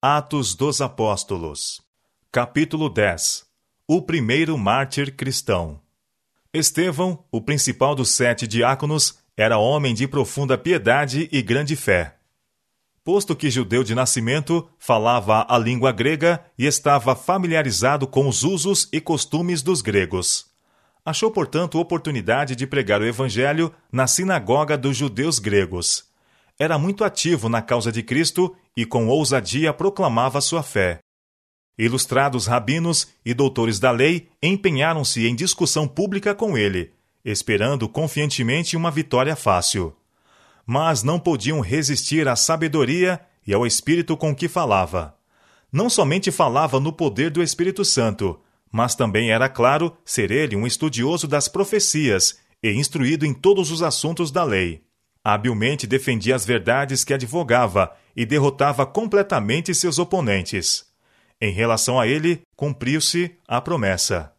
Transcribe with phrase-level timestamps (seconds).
[0.00, 1.80] Atos dos Apóstolos.
[2.30, 3.44] Capítulo 10
[3.84, 5.80] O primeiro mártir cristão.
[6.54, 12.14] Estevão, o principal dos sete diáconos, era homem de profunda piedade e grande fé.
[13.02, 18.88] Posto que judeu de nascimento, falava a língua grega e estava familiarizado com os usos
[18.92, 20.46] e costumes dos gregos.
[21.04, 26.07] Achou, portanto, oportunidade de pregar o evangelho na sinagoga dos judeus gregos
[26.58, 30.98] era muito ativo na causa de Cristo e com ousadia proclamava sua fé.
[31.78, 36.92] Ilustrados rabinos e doutores da lei empenharam-se em discussão pública com ele,
[37.24, 39.94] esperando confiantemente uma vitória fácil.
[40.66, 45.16] Mas não podiam resistir à sabedoria e ao espírito com que falava.
[45.72, 48.40] Não somente falava no poder do Espírito Santo,
[48.72, 53.82] mas também era claro ser ele um estudioso das profecias e instruído em todos os
[53.82, 54.82] assuntos da lei.
[55.24, 60.86] Habilmente defendia as verdades que advogava e derrotava completamente seus oponentes.
[61.40, 64.32] Em relação a ele, cumpriu-se a promessa.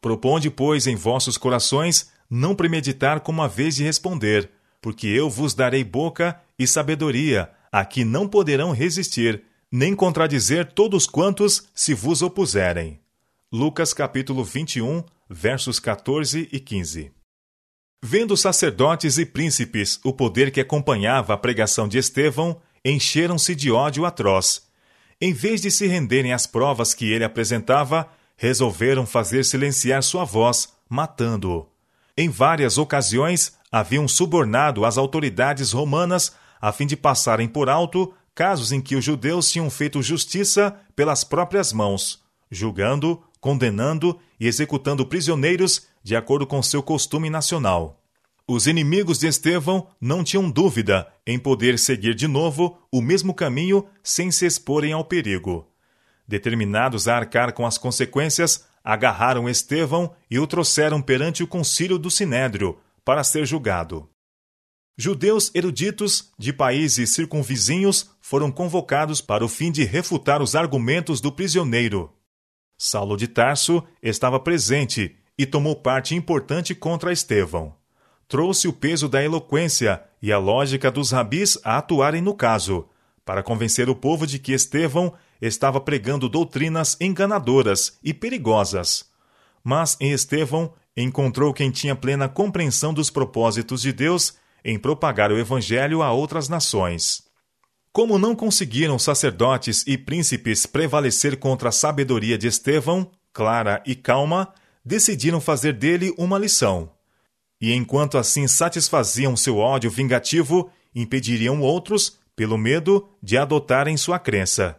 [0.00, 5.54] Proponde, pois, em vossos corações não premeditar como a vez de responder, porque eu vos
[5.54, 12.22] darei boca e sabedoria, a que não poderão resistir, nem contradizer todos quantos se vos
[12.22, 13.00] opuserem.
[13.50, 17.12] Lucas capítulo 21, versos 14 e 15.
[18.06, 24.04] Vendo sacerdotes e príncipes o poder que acompanhava a pregação de Estevão, encheram-se de ódio
[24.04, 24.66] atroz.
[25.18, 30.68] Em vez de se renderem às provas que ele apresentava, resolveram fazer silenciar sua voz,
[30.86, 31.66] matando-o.
[32.14, 38.70] Em várias ocasiões, haviam subornado as autoridades romanas a fim de passarem por alto casos
[38.70, 45.86] em que os judeus tinham feito justiça pelas próprias mãos, julgando, condenando e executando prisioneiros
[46.04, 48.00] de acordo com seu costume nacional.
[48.46, 53.86] Os inimigos de Estevão não tinham dúvida em poder seguir de novo o mesmo caminho
[54.02, 55.66] sem se exporem ao perigo.
[56.28, 62.10] Determinados a arcar com as consequências, agarraram Estevão e o trouxeram perante o concílio do
[62.10, 64.06] Sinédrio para ser julgado.
[64.96, 71.32] Judeus eruditos de países circunvizinhos foram convocados para o fim de refutar os argumentos do
[71.32, 72.12] prisioneiro.
[72.76, 77.74] Saulo de Tarso estava presente e tomou parte importante contra Estevão.
[78.28, 82.88] Trouxe o peso da eloquência e a lógica dos rabis a atuarem no caso,
[83.24, 89.06] para convencer o povo de que Estevão estava pregando doutrinas enganadoras e perigosas.
[89.62, 94.34] Mas em Estevão encontrou quem tinha plena compreensão dos propósitos de Deus
[94.64, 97.22] em propagar o Evangelho a outras nações.
[97.92, 104.52] Como não conseguiram sacerdotes e príncipes prevalecer contra a sabedoria de Estevão, clara e calma,
[104.84, 106.90] decidiram fazer dele uma lição.
[107.60, 114.78] E enquanto assim satisfaziam seu ódio vingativo, impediriam outros, pelo medo, de adotarem sua crença.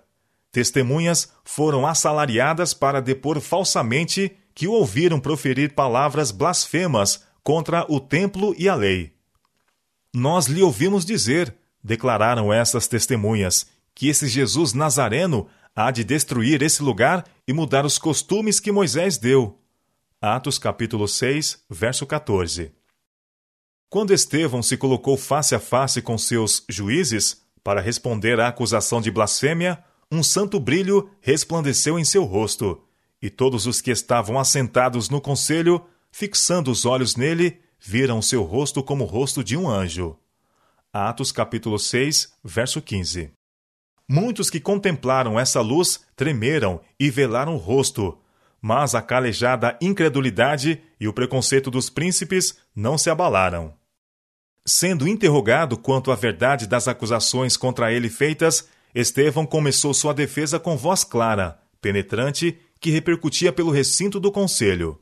[0.51, 8.55] Testemunhas foram assalariadas para depor falsamente que o ouviram proferir palavras blasfemas contra o templo
[8.57, 9.13] e a lei.
[10.13, 16.81] Nós lhe ouvimos dizer, declararam essas testemunhas, que esse Jesus Nazareno há de destruir esse
[16.81, 19.59] lugar e mudar os costumes que Moisés deu.
[20.27, 22.71] Atos capítulo 6, verso 14.
[23.87, 29.11] Quando Estevão se colocou face a face com seus juízes para responder à acusação de
[29.11, 32.83] blasfêmia, um santo brilho resplandeceu em seu rosto,
[33.21, 38.81] e todos os que estavam assentados no conselho, fixando os olhos nele, viram seu rosto
[38.81, 40.17] como o rosto de um anjo.
[40.91, 43.31] Atos capítulo 6, verso 15.
[44.09, 48.17] Muitos que contemplaram essa luz tremeram e velaram o rosto,
[48.67, 53.75] mas a calejada incredulidade e o preconceito dos príncipes não se abalaram.
[54.65, 60.75] Sendo interrogado quanto à verdade das acusações contra ele feitas, Estevão começou sua defesa com
[60.75, 64.99] voz clara, penetrante, que repercutia pelo recinto do conselho.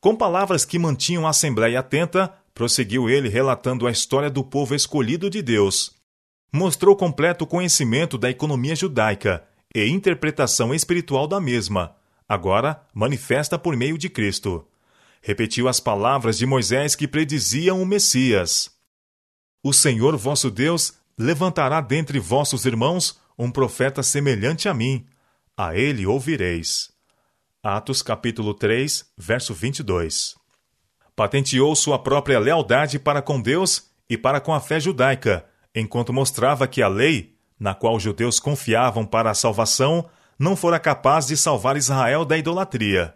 [0.00, 5.28] Com palavras que mantinham a assembleia atenta, prosseguiu ele relatando a história do povo escolhido
[5.28, 5.92] de Deus.
[6.50, 11.94] Mostrou completo conhecimento da economia judaica e interpretação espiritual da mesma,
[12.28, 14.66] agora manifesta por meio de Cristo.
[15.22, 18.70] Repetiu as palavras de Moisés que prediziam o Messias.
[19.62, 25.06] O Senhor vosso Deus levantará dentre vossos irmãos um profeta semelhante a mim.
[25.56, 26.90] A ele ouvireis.
[27.62, 30.36] Atos capítulo 3, verso 22
[31.16, 36.68] patenteou sua própria lealdade para com Deus e para com a fé judaica, enquanto mostrava
[36.68, 41.36] que a lei, na qual os judeus confiavam para a salvação, não fora capaz de
[41.36, 43.14] salvar Israel da idolatria.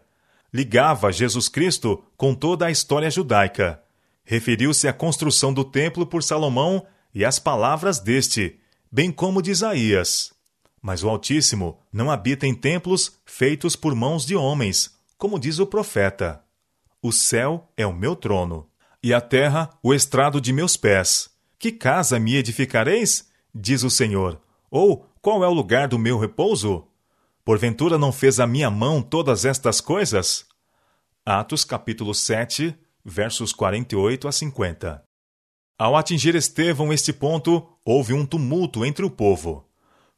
[0.53, 3.81] Ligava Jesus Cristo com toda a história judaica.
[4.25, 6.85] Referiu-se à construção do templo por Salomão
[7.15, 8.59] e às palavras deste,
[8.91, 10.33] bem como de Isaías.
[10.83, 15.67] Mas o Altíssimo não habita em templos feitos por mãos de homens, como diz o
[15.67, 16.43] profeta.
[17.03, 18.67] O céu é o meu trono,
[19.03, 21.31] e a terra o estrado de meus pés.
[21.59, 23.29] Que casa me edificareis?
[23.55, 24.41] diz o Senhor.
[24.71, 26.87] Ou qual é o lugar do meu repouso?
[27.45, 30.47] Porventura não fez a minha mão todas estas coisas?
[31.25, 35.03] Atos capítulo 7, versos 48 a 50.
[35.79, 39.67] Ao atingir Estevão este ponto, houve um tumulto entre o povo.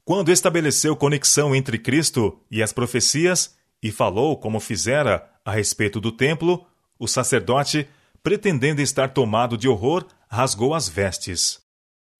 [0.04, 6.10] Quando estabeleceu conexão entre Cristo e as profecias, e falou como fizera a respeito do
[6.10, 6.66] templo,
[6.98, 7.88] o sacerdote,
[8.22, 11.60] pretendendo estar tomado de horror, rasgou as vestes.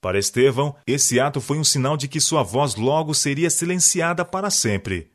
[0.03, 4.51] Para Estevão, esse ato foi um sinal de que sua voz logo seria silenciada para
[4.51, 5.13] sempre.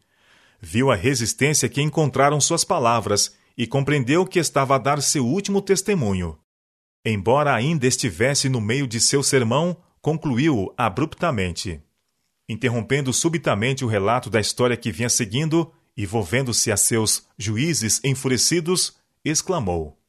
[0.62, 5.62] Viu a resistência que encontraram suas palavras e compreendeu que estava a dar seu último
[5.62, 6.40] testemunho.
[7.04, 11.82] Embora ainda estivesse no meio de seu sermão, concluiu abruptamente.
[12.48, 18.96] Interrompendo subitamente o relato da história que vinha seguindo e volvendo-se a seus juízes enfurecidos,
[19.24, 20.00] exclamou: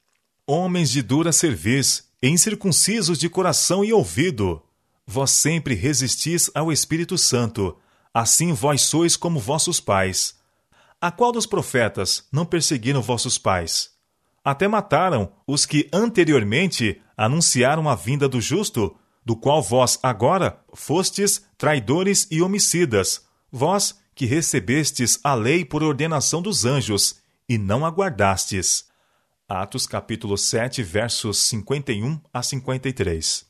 [0.46, 4.62] Homens de dura cerviz, incircuncisos de coração e ouvido,
[5.08, 7.76] vós sempre resistis ao Espírito Santo,
[8.14, 10.36] assim vós sois como vossos pais.
[11.00, 13.98] A qual dos profetas não perseguiram vossos pais?
[14.48, 21.44] até mataram os que anteriormente anunciaram a vinda do justo, do qual vós agora fostes
[21.58, 27.16] traidores e homicidas, vós que recebestes a lei por ordenação dos anjos
[27.46, 28.86] e não aguardastes.
[29.46, 33.47] Atos capítulo 7, versos 51 a 53.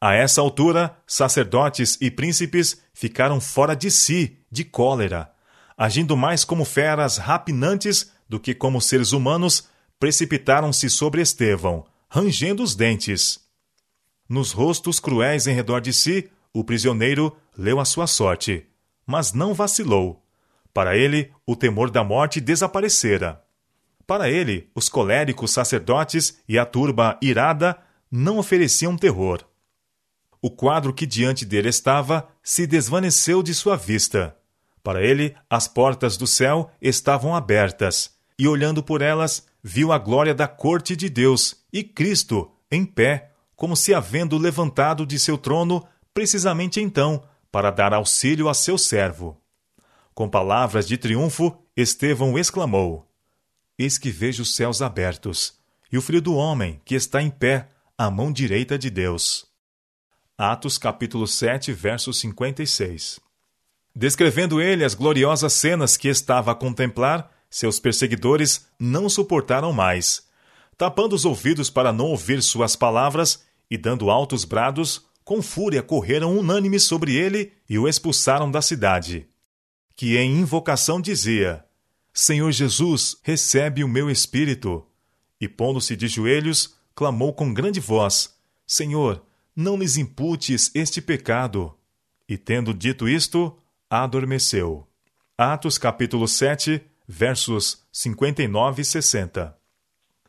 [0.00, 5.30] A essa altura, sacerdotes e príncipes ficaram fora de si, de cólera,
[5.76, 9.68] agindo mais como feras rapinantes do que como seres humanos
[9.98, 13.40] precipitaram-se sobre Estevão, rangendo os dentes.
[14.26, 18.66] Nos rostos cruéis em redor de si, o prisioneiro leu a sua sorte,
[19.06, 20.24] mas não vacilou.
[20.72, 23.42] Para ele, o temor da morte desaparecera.
[24.06, 27.76] Para ele, os coléricos sacerdotes e a turba irada
[28.10, 29.44] não ofereciam terror.
[30.42, 34.36] O quadro que diante dele estava se desvaneceu de sua vista.
[34.82, 40.34] Para ele, as portas do céu estavam abertas, e olhando por elas, viu a glória
[40.34, 45.86] da corte de Deus e Cristo em pé, como se havendo levantado de seu trono
[46.14, 47.22] precisamente então,
[47.52, 49.38] para dar auxílio a seu servo.
[50.14, 53.06] Com palavras de triunfo, Estevão exclamou:
[53.78, 55.58] Eis que vejo os céus abertos,
[55.92, 59.49] e o filho do homem que está em pé à mão direita de Deus.
[60.42, 63.20] Atos capítulo 7, verso 56.
[63.94, 70.26] Descrevendo ele as gloriosas cenas que estava a contemplar, seus perseguidores não suportaram mais.
[70.78, 76.38] Tapando os ouvidos para não ouvir suas palavras e dando altos brados, com fúria correram
[76.38, 79.28] unânimes sobre ele e o expulsaram da cidade.
[79.94, 81.62] Que em invocação dizia:
[82.14, 84.86] Senhor Jesus, recebe o meu espírito.
[85.38, 88.34] E pondo-se de joelhos, clamou com grande voz:
[88.66, 89.22] Senhor,
[89.54, 91.74] não lhes imputes este pecado.
[92.28, 93.56] E tendo dito isto,
[93.88, 94.86] adormeceu.
[95.36, 99.56] Atos capítulo 7, versos 59 e 60.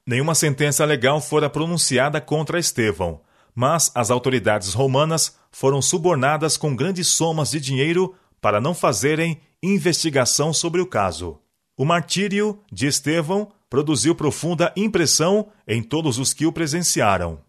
[0.05, 3.21] Nenhuma sentença legal fora pronunciada contra Estevão,
[3.53, 10.51] mas as autoridades romanas foram subornadas com grandes somas de dinheiro para não fazerem investigação
[10.51, 11.39] sobre o caso.
[11.77, 17.39] O martírio de Estevão produziu profunda impressão em todos os que o presenciaram.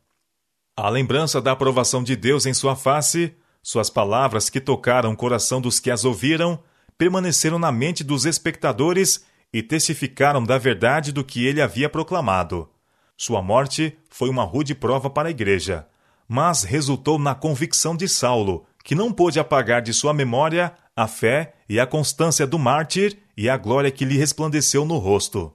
[0.75, 5.61] A lembrança da aprovação de Deus em sua face, suas palavras que tocaram o coração
[5.61, 6.59] dos que as ouviram,
[6.97, 12.71] permaneceram na mente dos espectadores e testificaram da verdade do que ele havia proclamado.
[13.19, 15.87] Sua morte foi uma rude prova para a igreja,
[16.27, 21.55] mas resultou na convicção de Saulo, que não pôde apagar de sua memória a fé
[21.69, 25.53] e a constância do mártir e a glória que lhe resplandeceu no rosto.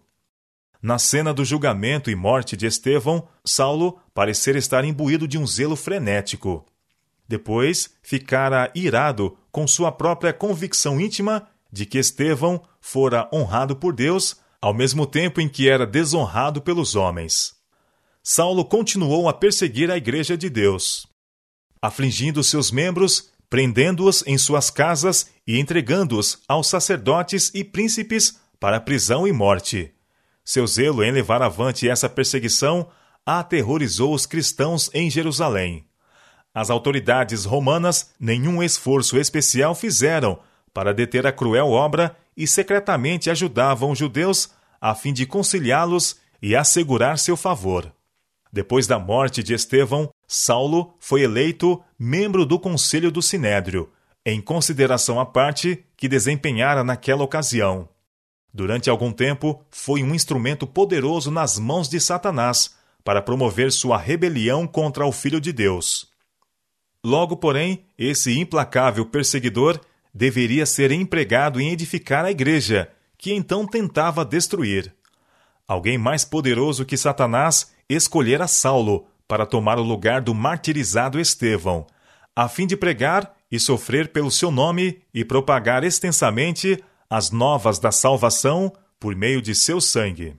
[0.81, 5.75] Na cena do julgamento e morte de Estevão, Saulo parecera estar imbuído de um zelo
[5.75, 6.65] frenético.
[7.27, 14.37] Depois, ficara irado com sua própria convicção íntima de que Estevão fora honrado por Deus,
[14.61, 17.55] ao mesmo tempo em que era desonrado pelos homens.
[18.23, 21.07] Saulo continuou a perseguir a Igreja de Deus,
[21.81, 29.27] afligindo seus membros, prendendo-os em suas casas e entregando-os aos sacerdotes e príncipes para prisão
[29.27, 29.93] e morte.
[30.47, 32.87] Seu zelo em levar avante essa perseguição
[33.25, 35.85] aterrorizou os cristãos em Jerusalém.
[36.55, 40.39] As autoridades romanas nenhum esforço especial fizeram
[40.73, 44.49] para deter a cruel obra e secretamente ajudavam os judeus
[44.79, 47.91] a fim de conciliá-los e assegurar seu favor.
[48.49, 53.89] Depois da morte de Estevão, Saulo foi eleito membro do conselho do Sinédrio,
[54.25, 57.89] em consideração à parte que desempenhara naquela ocasião.
[58.57, 62.73] Durante algum tempo, foi um instrumento poderoso nas mãos de Satanás
[63.03, 66.07] para promover sua rebelião contra o Filho de Deus.
[67.05, 69.79] Logo, porém, esse implacável perseguidor
[70.11, 74.91] deveria ser empregado em edificar a igreja, que então tentava destruir.
[75.67, 81.85] Alguém mais poderoso que Satanás escolhera Saulo para tomar o lugar do martirizado Estevão,
[82.35, 87.91] a fim de pregar e sofrer pelo seu nome e propagar extensamente as novas da
[87.91, 90.37] salvação por meio de seu sangue.